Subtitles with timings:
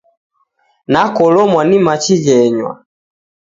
[0.91, 2.71] Nakolomwa ni machi ghenywa.